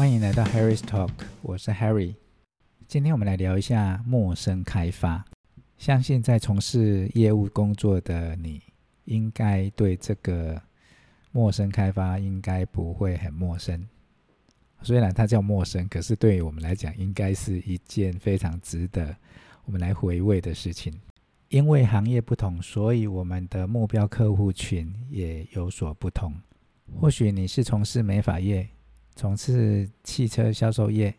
[0.00, 1.10] 欢迎来到 Harry's Talk，
[1.42, 2.14] 我是 Harry。
[2.88, 5.22] 今天我们来聊一下陌生开发。
[5.76, 8.62] 相信在从事业务工作的你，
[9.04, 10.58] 应该对这个
[11.32, 13.86] 陌生开发应该不会很陌生。
[14.80, 19.14] 虽然它叫陌生，可是对于我们来讲，应该是一件非常值得
[19.66, 20.98] 我们来回味的事情。
[21.50, 26.32] 因为行业不同，所以我们的目标客户群也有所不同。
[26.98, 28.66] 或许你是从事美发业。
[29.20, 31.14] 从事汽车销售业，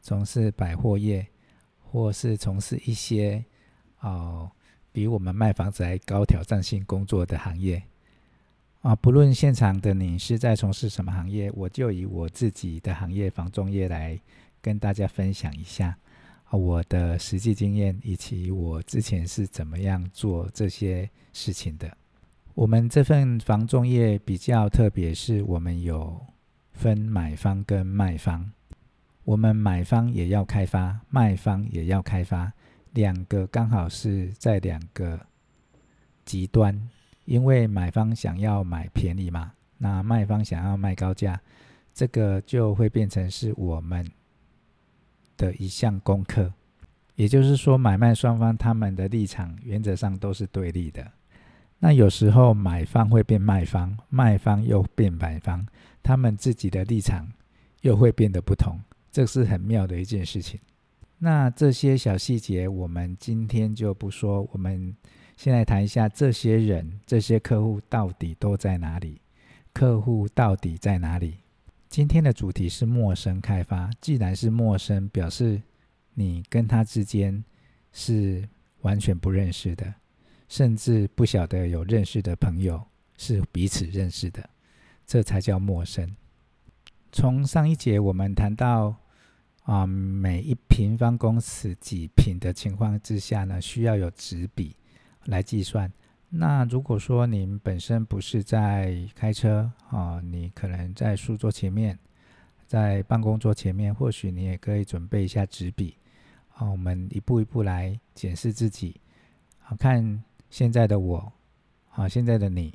[0.00, 1.26] 从事百货业，
[1.78, 3.44] 或是从事一些
[4.00, 4.50] 哦
[4.90, 7.82] 比我们卖房子还高挑战性工作的行业
[8.80, 14.18] 啊，不论现场的你是在从事什么行业，我就以我自己的行业房仲业来
[14.62, 15.94] 跟大家分享一下
[16.50, 21.94] 我的实际经验，以及我之前是怎么样做这些事情的。
[22.54, 26.18] 我们这份房仲业比较特别，是我们有。
[26.76, 28.52] 分买方跟卖方，
[29.24, 32.52] 我们买方也要开发，卖方也要开发，
[32.92, 35.18] 两个刚好是在两个
[36.24, 36.88] 极端，
[37.24, 41.40] 因为买方想要买便宜嘛，那卖方想要卖高价，
[41.94, 44.08] 这个就会变成是我们
[45.36, 46.52] 的一项功课。
[47.14, 51.10] 也就是说，买卖双方他们的立场原则上都是对立的。
[51.78, 55.66] 那有时候买方会变卖方，卖方又变买方，
[56.06, 57.26] 他们自己的立场
[57.80, 58.78] 又会变得不同，
[59.10, 60.60] 这是很妙的一件事情。
[61.18, 64.96] 那这些小细节我们今天就不说，我们
[65.36, 69.20] 先来谈一下这些人、这些客户到底都在哪里？
[69.72, 71.38] 客户到底在哪里？
[71.88, 75.60] 今天的主题是陌生开发，既然是陌生，表示
[76.14, 77.42] 你跟他之间
[77.92, 78.48] 是
[78.82, 79.92] 完全不认识的。
[80.48, 82.80] 甚至不晓得有认识的朋友
[83.18, 84.48] 是彼此认识的，
[85.06, 86.16] 这才叫陌生。
[87.12, 88.96] 从上一节我们谈到
[89.62, 94.76] 啊，每一平方公尺几坪的情况之下呢，需要有纸笔
[95.24, 95.90] 来计算。
[96.28, 101.98] 那如果说您本身不是在开车啊，你可能在书桌前面，
[102.66, 105.96] 在办公桌前面，或许你也可以准备一下纸笔。
[106.54, 109.00] 啊，我们一步一步来检视自己，
[109.60, 110.22] 好看。
[110.48, 111.32] 现在的我，
[111.88, 112.72] 好，现在的你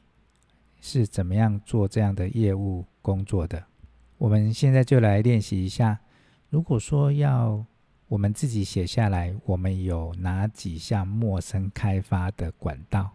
[0.82, 3.64] 是怎么样做这样的业务工作的？
[4.18, 6.00] 我们现在就来练习一下。
[6.50, 7.66] 如果说要
[8.08, 13.12] 我们自己写下来，我们有哪几项陌生开发的管道？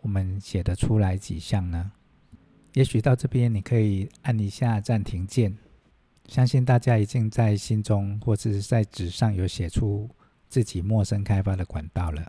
[0.00, 1.92] 我们写得出来几项呢？
[2.72, 5.56] 也许到这边你可以按一下暂停键。
[6.28, 10.10] 相信大家已经在心中或者是在纸上有写出
[10.48, 12.26] 自己陌生开发的管道了。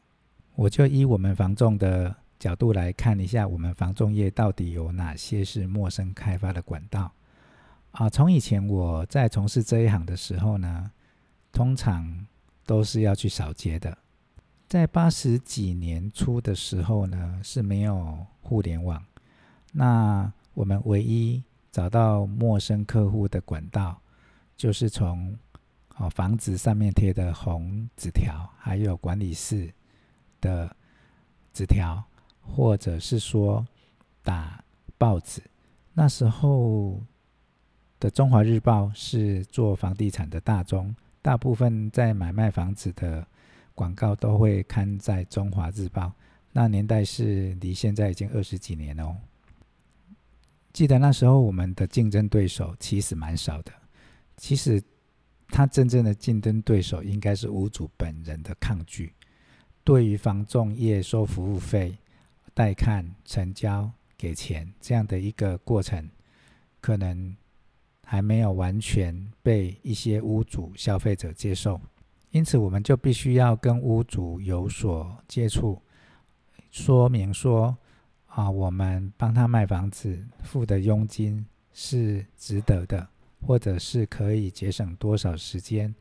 [0.55, 7.11] 我就依我们房仲的角度来看一下，我们房仲业到底有哪些是陌生开发的管道
[7.91, 8.09] 啊？
[8.09, 10.91] 从以前我在从事这一行的时候呢，
[11.51, 12.25] 通常
[12.65, 13.97] 都是要去扫街的。
[14.67, 19.03] 在八十几年初的时候呢，是没有互联网，
[19.71, 23.99] 那我们唯一找到陌生客户的管道，
[24.55, 25.37] 就是从
[25.95, 29.73] 啊房子上面贴的红纸条，还有管理室。
[30.39, 30.71] 的
[31.51, 32.03] 纸条，
[32.55, 33.65] 或者是说
[34.23, 34.63] 打
[34.97, 35.41] 报纸。
[35.93, 37.01] 那时候
[37.99, 43.25] 的《中华日报》是做房地产的大宗，大部分在买卖房子的
[43.73, 46.03] 广告都会刊在《中华日报》。
[46.51, 49.15] 那年代是离现在已经二十几年哦。
[50.73, 53.71] 记得那时候我们的竞争对手其实蛮少的。
[54.37, 54.81] 其实
[55.47, 59.13] 他真正的竞争对手应该是屋主本人的抗拒。
[59.83, 61.97] 对于房仲业收服务费、
[62.57, 63.87] 带看、成交、
[64.17, 66.09] 给钱这样的一个过程，
[66.81, 67.37] 可能
[68.03, 71.79] 还没有完全被一些屋主、消费者接受，
[72.31, 75.79] 因此我们就必须要跟屋主有所接触，
[76.71, 77.77] 说明说
[78.25, 83.07] 啊，我们帮他卖房子付的佣金是值得的，
[83.45, 85.93] 或者是可以节省多少时间。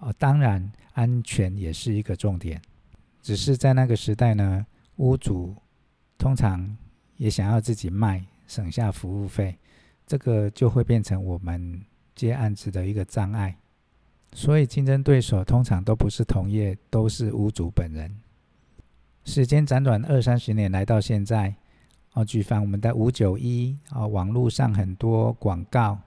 [0.00, 2.60] 啊，当然安全也是一个重点。
[3.22, 5.56] 只是在那个时代呢，屋主
[6.18, 6.76] 通常
[7.16, 9.56] 也想要自己卖，省下服务费，
[10.06, 11.80] 这个就会变成我们
[12.14, 13.56] 接案子的一个障碍。
[14.32, 18.14] 所以竞争对手通常都不是同业，都是屋主本人。
[19.24, 21.54] 时间辗转二三十年来到现在，
[22.12, 25.98] 哦，举凡我们的五九一啊，网络上很多广告，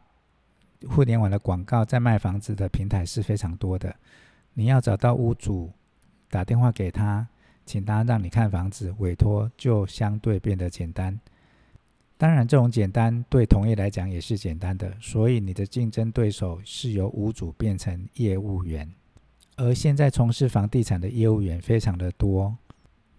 [0.88, 3.96] 互联网的广告，在卖房子的平台是非常多的。
[4.54, 5.72] 你要找到屋主。
[6.30, 7.28] 打电话给他，
[7.72, 11.18] 请他让你看房子，委托就相对变得简单。
[12.18, 18.94] 当然，这种简单对同业来讲也是简单的，所以你的竞争对手是由屋主变成业务员，
[19.56, 22.58] 而现在从事房地产的业务员非常的多，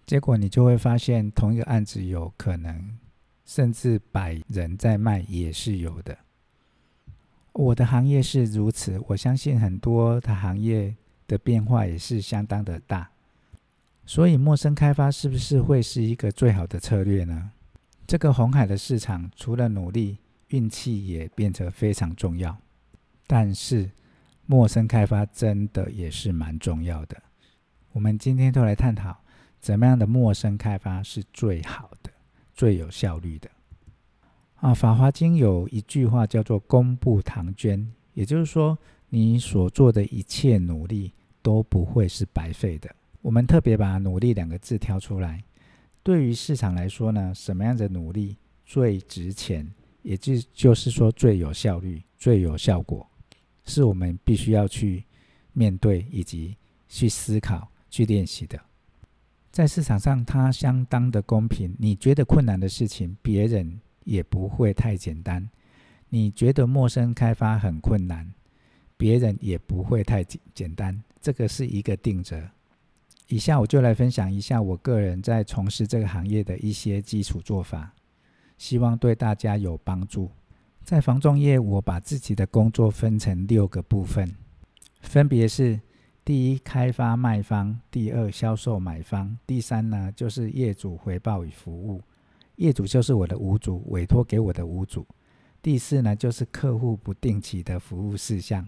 [0.05, 2.95] 结果你就会发现，同一个案子有可能
[3.43, 6.15] 甚至百人在卖也是有的。
[7.53, 10.95] 我的行业是如此，我相信很多的行业
[11.25, 13.09] 的变化也是相当的大，
[14.05, 17.51] 所以陌生开发是不是会是一个最好的策略呢？
[18.05, 20.17] 这个红海的市场，除了努力，
[20.49, 22.55] 运气也变得非常重要。
[23.25, 23.89] 但是，
[24.45, 27.23] 陌生开发真的也是蛮重要的。
[27.93, 29.15] 我们今天都来探讨，
[29.61, 32.11] 怎么样的陌生开发是最好的、
[32.53, 33.49] 最有效率的。
[34.55, 38.77] 啊，《法华经》有一句话叫做“功不唐捐”，也就是说，
[39.09, 42.93] 你所做的一切努力都不会是白费的。
[43.23, 45.41] 我们特别把“努力”两个字挑出来。
[46.03, 48.35] 对于市场来说呢，什么样的努力
[48.65, 49.65] 最值钱，
[50.01, 53.09] 也就就是说最有效率、最有效果，
[53.63, 55.05] 是我们必须要去
[55.53, 56.57] 面对以及
[56.89, 58.59] 去思考、去练习的。
[59.53, 61.73] 在市场上，它相当的公平。
[61.79, 65.41] 你觉得困难的事情，别人也不会太简单；
[66.09, 68.29] 你觉得陌生开发很困难，
[68.97, 71.01] 别人也不会太简简单。
[71.21, 72.37] 这个是一个定则。
[73.27, 77.93] 以下我就来分享一下我个人在从事这个行业的一些基础做法，
[78.57, 80.29] 希望对大家有帮助。
[80.83, 84.35] 在房仲业，我把自己的工作分成六个部分，
[84.99, 85.79] 分别是：
[86.25, 92.01] 第一，开发卖方；第二，销售买方；第三呢，就是业主回报与服务，
[92.57, 95.01] 业主就是我的屋主，委托给我的屋主；
[95.61, 98.61] 第四呢，就是客户不定期的服务事项；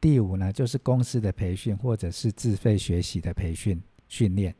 [0.00, 3.80] 第五呢，就是公司的培训或者是自费学习的培训。
[4.08, 4.54] 训练。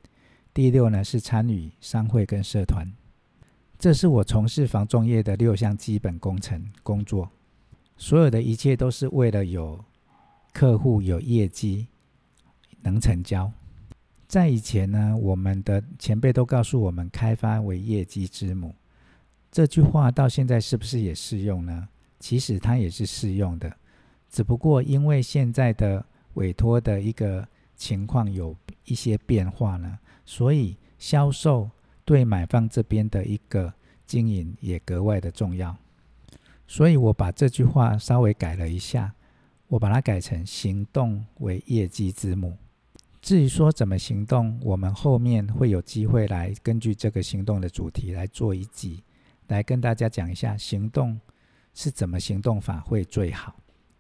[0.53, 2.85] 第六呢，是参与商会跟社团，
[3.79, 7.31] 这是我从事房仲业的六项基本工程工作。
[7.97, 9.85] 所有的一切都是为了有
[10.53, 11.87] 客户、有业绩，
[12.83, 13.53] 能成交。
[14.27, 18.75] 在以前呢，我们的前辈都告诉我们，开发为业绩之母。
[19.53, 21.89] 这句话到现在是不是也适用呢？
[22.19, 23.73] 其实它也是适用的，
[24.29, 27.47] 只不过因为现在的委托的一个
[27.77, 31.71] 情况有一些变化呢，所以销售
[32.05, 33.73] 对买方这边的一个
[34.07, 35.77] 经营也格外的重要。
[36.67, 39.15] 所以我把这句话稍微改了一下，
[39.69, 42.57] 我把它改成“行动为业绩之母”。
[43.23, 49.03] 至于说怎么行动，我们后面会有机会来根据这个行动的主题来做一集，
[49.49, 51.21] 来跟大家讲一下行动
[51.75, 53.55] 是怎么行动法会最好。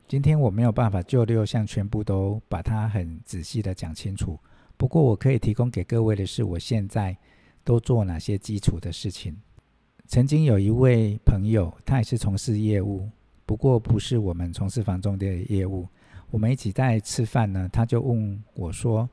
[0.09, 4.39] 今天我没有办法就六项全部都把它很仔细的讲清楚，
[4.77, 7.17] 不过我可以提供给各位的是，我现在
[7.65, 9.37] 都做哪些基础的事情。
[10.07, 13.11] 曾经有一位朋友，他也是从事业务，
[13.45, 15.89] 不过不是我们从事房仲的业务。
[16.31, 19.11] 我们一起在吃饭呢，他就问我说：“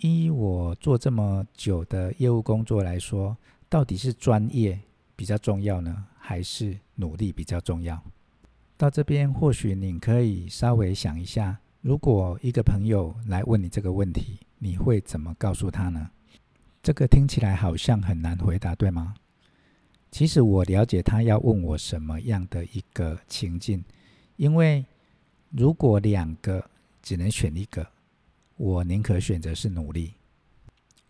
[0.00, 3.36] 依我做这么久的业务工作来说，
[3.68, 4.80] 到底是专业
[5.14, 8.02] 比较重要呢，还是努力比较重要？”
[8.80, 16.08] 到这边，或许你可以稍微想一下，如果一个朋友来问你这个问题，你会怎么告诉他呢？
[16.82, 19.14] 这个听起来好像很难回答，对吗？
[20.10, 23.84] 其实我了解他要问我什么样的一个情境，
[24.36, 24.82] 因为
[25.50, 26.64] 如果两个
[27.02, 27.86] 只能选一个，
[28.56, 30.14] 我宁可选择是努力。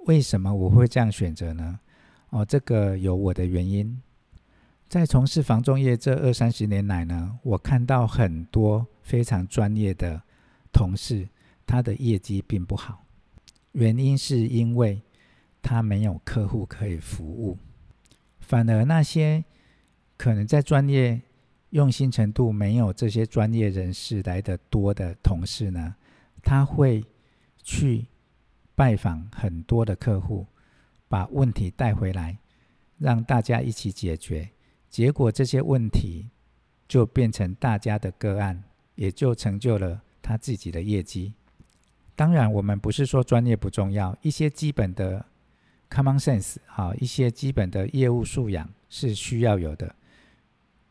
[0.06, 1.78] 为什么我会这样选择呢？
[2.30, 4.02] 哦，这个有我的原因。
[4.90, 10.20] 在从事房仲业这二三十年来呢，我看到很多非常专业的
[10.73, 11.28] 同事，
[11.64, 13.04] 他的业绩并不好，
[13.70, 15.00] 原因是因为
[15.62, 17.56] 他没有客户可以服务，
[18.40, 19.44] 反而那些
[20.16, 21.23] 可能在专业
[21.68, 25.94] 用心程度没有这些专业人士来的多的同事呢，
[26.42, 27.04] 他会
[27.62, 28.09] 去
[28.75, 30.49] 拜访很多的客户，
[31.06, 32.38] 把问题带回来，
[32.99, 34.50] 让大家一起解决。
[34.90, 36.28] 结果这些问题
[36.88, 38.61] 就变成大家的个案，
[38.97, 41.32] 也就成就了他自己的业绩。
[42.16, 45.25] 当然，我们不是说专业不重要，一些基本的
[45.88, 49.94] common sense 啊，一些基本的业务素养是需要有的。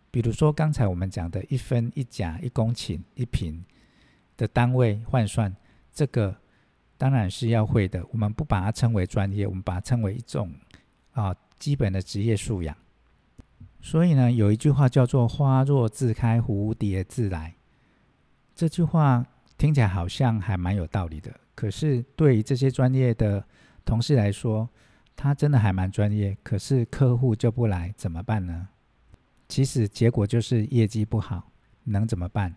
[0.09, 3.63] 比如说刚才我们讲的一分一甲、一公顷、一坪
[4.37, 5.53] 的单位换算，
[5.93, 6.35] 这个
[6.97, 8.03] 当然是要会的。
[8.11, 10.51] 我们不把它称为专业，我们把它称为一种
[11.11, 12.75] 啊基本的职业素养。
[13.81, 17.55] 所以呢，有一句话叫做“花若自开，蝴蝶自来”。
[18.53, 19.25] 这句话
[19.57, 21.31] 听起来好像还蛮有道理的。
[21.55, 23.43] 可是对于这些专业的
[23.85, 24.69] 同事来说，
[25.15, 26.37] 他真的还蛮专业。
[26.43, 28.67] 可是客户就不来，怎么办呢？
[29.47, 31.51] 其实结果就是业绩不好，
[31.85, 32.55] 能怎么办？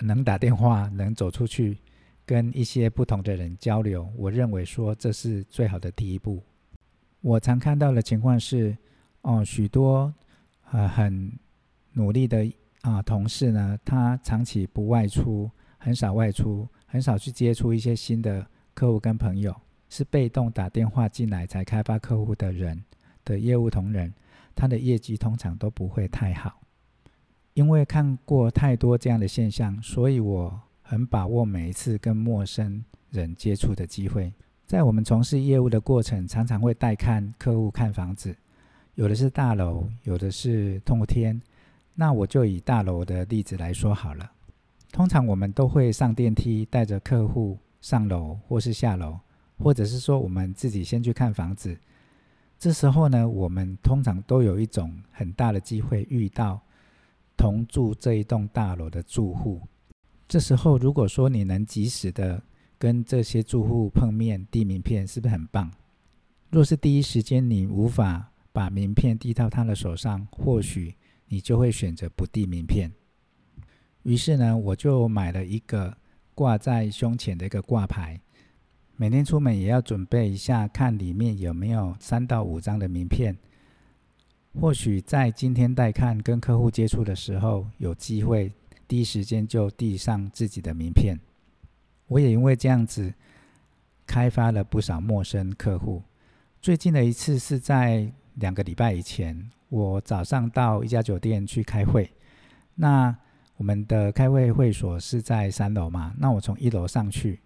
[0.00, 1.78] 能打电话，能走出去，
[2.24, 4.10] 跟一些不同的人交流。
[4.16, 6.42] 我认为说这是最好的第一步。
[7.20, 8.76] 我常看到的情况是，
[9.24, 10.12] 哦，许多
[10.70, 11.32] 呃很
[11.92, 12.46] 努力的
[12.82, 19.54] 啊、同事呢，他长期不外出，很少外出，很少去接触一些新的客户跟朋友，
[19.88, 22.84] 是被动打电话进来才开发客户的人
[23.24, 24.12] 的业务同仁。
[24.54, 26.60] 他的业绩通常都不会太好，
[27.54, 34.30] 因为看过太多这样的现象，所以我很把握每一次跟陌生人接触的机会。
[34.66, 38.36] 在我们从事业务的过程，常常会带看客户看房子，
[38.94, 41.40] 有的是大楼，有的是通天。
[41.94, 44.30] 那我就以大楼的例子来说好了。
[44.92, 49.18] 通常我们都会上电梯，带着客户上楼或是下楼，
[49.58, 51.76] 或者是说我们自己先去看房子。
[52.58, 56.60] 这时候呢，我们通常都有一种很大的机会遇到
[57.36, 59.60] 同住这一栋大楼的住户。
[60.28, 62.40] 这时候，如果说你能及时的
[62.78, 65.70] 跟这些住户碰面递名片，是不是很棒？
[66.50, 70.94] 若是第一时间你无法把名片递到他的手上，或许
[71.26, 72.92] 你就会选择不递名片。
[74.04, 75.96] 于是呢，我就买了一个
[76.36, 78.20] 挂在胸前的一个挂牌。
[78.94, 83.36] 每天出门也要准备一下，看里面有没有三到五张的名片。
[84.60, 88.52] 或许在今天带看跟客户接触的时候，有机会
[88.86, 91.18] 第一时间就递上自己的名片。
[92.06, 93.12] 我也因为这样子
[94.06, 96.00] 开发了不少陌生客户。
[96.62, 102.10] 最近的一次是在两个礼拜以前，我早上到一家酒店去开会。
[102.74, 103.16] 那
[103.56, 106.12] 我们的开会会所是在三楼嘛？
[106.18, 107.40] 那我从一楼上去。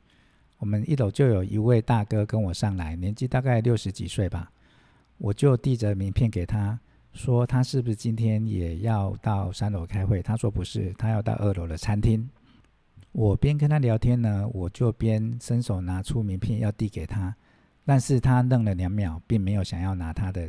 [0.59, 4.51] 我们一楼就有一位大哥跟我上来，年纪大概六十几岁吧，
[5.19, 6.77] 我就递着名片给他，
[7.13, 10.21] 说他是不是今天也要到三楼开会？
[10.21, 12.29] 他说不是，他要到二楼的餐厅。
[13.13, 17.33] 我边跟他聊天呢，我就边伸手拿出名片要递给他，
[17.85, 20.49] 但是他愣了两秒，并没有想要拿他的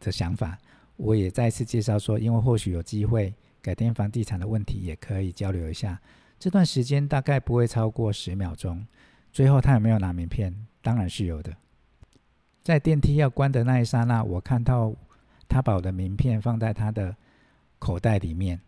[0.00, 0.58] 的想法。
[0.96, 6.00] 我也再次介绍说，因为或许有机会，改天房地产的问题也可以交流一下。
[6.38, 8.86] 这段时间大概不会超过十秒钟。
[9.32, 10.66] 最后，他有没有拿名片？
[10.82, 11.54] 当然是有的。
[12.62, 14.92] 在电梯要关的那一刹那，我看到
[15.48, 17.14] 他把我的名片放在他的
[17.78, 18.60] 口袋里面。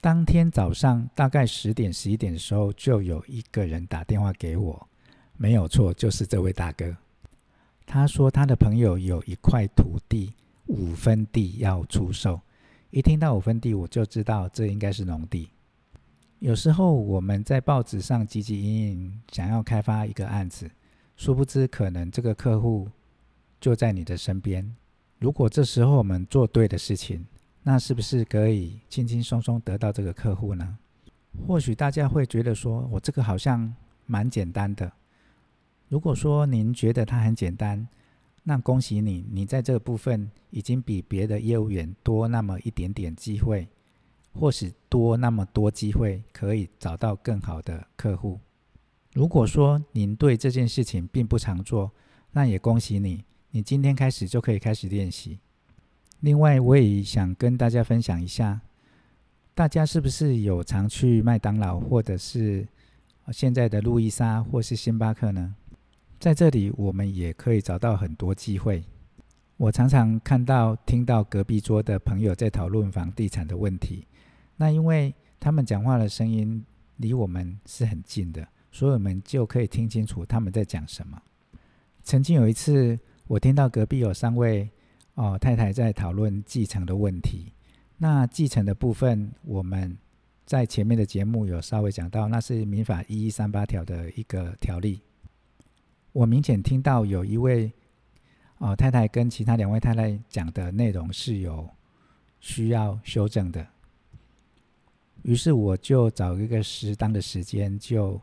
[0.00, 4.88] 当天早上大概十点、十一点的时候，就有一个人打电话给我，
[5.36, 6.96] 没有错，就是这位大哥。
[7.92, 10.32] 他说他的朋友有一块土地，
[10.66, 12.40] 五分地要出售。
[12.90, 15.50] 一听到五分地，我就知道这应该是农地。
[16.38, 20.70] 有时候我们在报纸上汲汲营营，想要开发一个案子，
[21.16, 22.88] 殊不知可能这个客户
[23.60, 24.72] 就在你的身边。
[25.18, 27.26] 如果这时候我们做对的事情，
[27.64, 30.78] 那是不是可以轻轻松松得到这个客户呢？
[31.44, 33.74] 或许大家会觉得说，我这个好像
[34.06, 34.92] 蛮简单的。
[35.90, 37.86] 如果说您觉得它很简单，
[38.44, 43.68] 那恭喜你，你在这个部分已经比别的业务员多那么一点点机会。
[44.32, 48.38] 或是多那么多机会可以找到更好的客户。
[49.12, 51.90] 如果说您对这件事情并不常做，
[52.30, 55.40] 那也恭喜你，你今天开始就可以开始练习。
[56.20, 58.60] 另外，我也想跟大家分享一下，
[59.52, 62.68] 大家是不是有常去麦当劳，或者是
[63.32, 65.56] 现在的路易莎，或是星巴克呢？
[66.20, 68.84] 在这里，我们也可以找到很多机会。
[69.56, 74.06] 我常常看到、听到隔壁桌的朋友在讨论房地产的问题。
[74.56, 76.62] 那因为他们讲话的声音
[76.98, 81.18] 离我们是很近的，所以我们就可以听清楚他们在讲什么。
[82.02, 84.68] 曾经有一次，我听到隔壁有三位
[85.14, 87.50] 哦太太在讨论继承的问题。
[87.96, 89.96] 那继承的部分，我们
[90.44, 95.00] 在前面的节目有稍微讲到，那是民法一一三八条的一个条例。
[96.12, 97.72] 我明显听到有一位
[98.58, 101.68] 哦太太跟其他两位太太讲的内容是有
[102.40, 103.66] 需要修正的。
[105.22, 108.20] 于是我就找一个适当的时间，就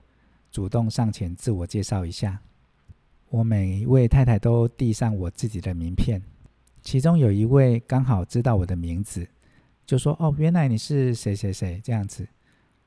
[0.51, 2.39] 主动上前自我介绍一下。
[3.29, 6.21] 我每一位太太都递上我自己的名片，
[6.81, 9.27] 其中有一位刚好知道我的名字，
[9.85, 12.27] 就说：“哦，原来你是谁谁谁这样子。”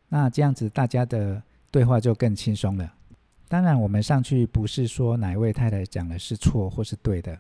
[0.09, 1.41] 那这样子大家的
[1.71, 2.93] 对话就更轻松了。
[3.51, 7.37] 当然，我们上去不是说哪一位太太讲的是错或是对的，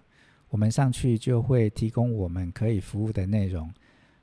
[0.49, 3.73] 我们上去就会提供我们可以服务的内容。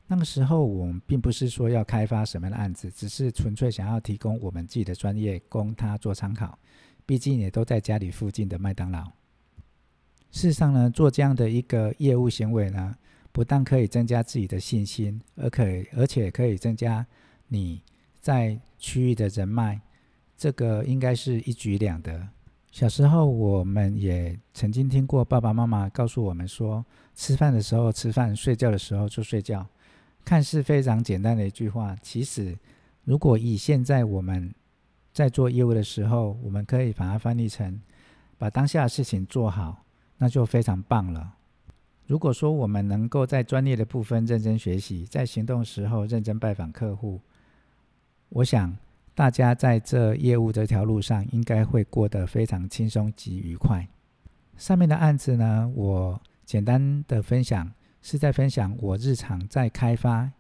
[0.06, 6.60] 那个时候，我们并不是说要开发什么样的案子，只是纯粹想要提供我们自己的专业供他做参考。
[7.06, 9.06] 毕竟也都在家里附近的麦当劳。
[10.30, 12.94] 事实上呢，做这样的一个业务行为呢，
[13.32, 15.64] 不但可以增加自己的信心，而可
[15.96, 17.08] 而且可以增加
[17.48, 17.82] 你
[18.20, 19.80] 在区域的人脉，
[20.38, 22.28] 这个应该是一举两得。
[22.72, 29.66] 小时候我们也曾经听过爸爸妈妈告诉我们说，吃饭的时候吃饭，睡觉的时候就睡觉。
[30.24, 32.56] 看似非常简单的一句话，其实
[33.06, 34.54] 如果以现在我们
[35.12, 37.80] 在做业务的时候，我们可以把它翻译成
[38.38, 39.84] 把当下的事情做好，
[40.18, 41.34] 那就非常棒了。
[42.06, 47.20] 如果说我们能够在专业的部分认真学习，在行动时候认真拜访客户，
[48.30, 48.78] 我想
[49.18, 53.88] 大家在这业务这条路上应该会过得非常轻松及愉快。
[54.56, 57.74] 上面的案子呢，我简单的分享。
[58.00, 60.32] 是在分享我日常在开发、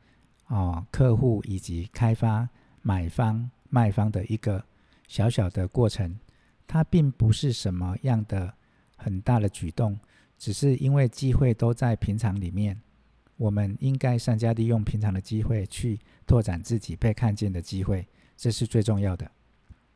[0.46, 2.48] 哦、客户以及开发
[2.82, 4.64] 买方卖方的一个
[5.08, 6.18] 小小的过程，
[6.66, 8.54] 它并不是什么样的
[8.96, 10.00] 很大的举动，
[10.38, 12.80] 只是因为机会都在平常里面，
[13.36, 19.30] 我们应该善加利用平常的机会去拓展自己被看见的机会，这是最重要的。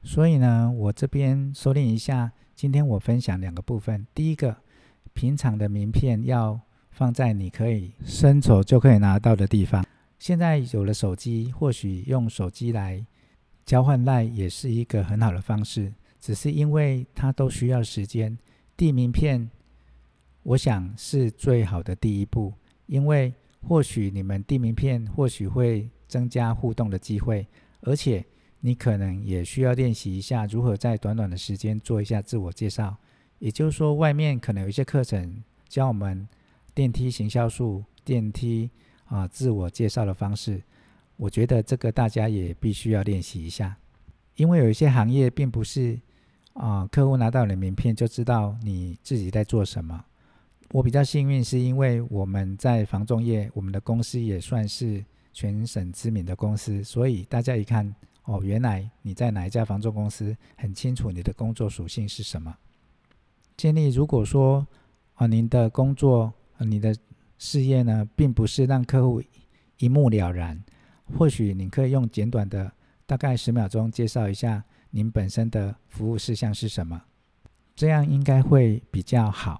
[0.03, 4.57] 所以呢，我这边收敛一下，今天我分享两个部分，第一个，
[5.13, 6.59] 平常的名片要。
[6.93, 9.83] 放在你可以伸手就可以拿到的地方。
[10.19, 13.03] 现在有了手机，或许用手机来
[13.65, 15.93] 交换赖也是一个很好的方式。
[16.19, 18.37] 只是因为它都需要时间，
[18.75, 19.49] 递名片，
[20.43, 22.53] 我想是最好的第一步。
[22.87, 23.33] 因为
[23.65, 27.47] 或许你们递名片，或许会增加互动的机会，
[27.79, 28.23] 而且
[28.61, 32.95] 你可能也需要练习一下如何在短短的时间做一下自我介绍。
[33.39, 36.27] 也就是说，外面可能有一些课程教我们。
[36.73, 38.69] 电梯行销术，电梯
[39.03, 40.61] 啊，自我介绍的方式，
[41.17, 43.75] 我觉得这个大家也必须要练习一下，
[44.37, 45.99] 因为有一些行业并不是
[46.53, 50.05] 啊，客户拿到你的名片就知道你自己在做什么。
[50.71, 55.03] 我比较幸运，是因为我们在房仲业，我们的公司也算是
[55.33, 62.57] 全省知名的公司，所以大家一看哦，原来你在哪一家房仲公司，很清楚你的工作属性是什么。
[63.57, 64.67] 建议如果说
[65.15, 66.33] 啊，您的工作。
[66.63, 66.95] 你的
[67.39, 69.19] 事业呢，并不是让客户
[69.79, 70.63] 一目了然。
[71.17, 72.71] 或许你可以用简短的
[73.07, 77.01] 大概十秒钟介绍一下您本身的服务事项是什么，
[77.75, 79.59] 这样应该会比较好。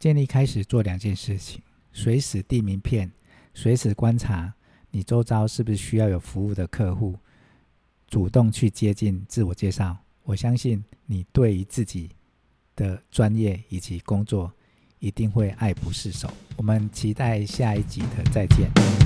[0.00, 3.12] 建议开始做两件事情：随时递名片，
[3.54, 4.52] 随时观察
[4.90, 7.16] 你周遭是不是需要有服务的客户，
[8.08, 9.96] 主动去接近自我介绍。
[10.24, 12.10] 我相信你对于自己
[12.74, 14.52] 的专业以及工作。
[14.98, 16.28] 一定会爱不释手。
[16.56, 19.05] 我们期待下一集的再见。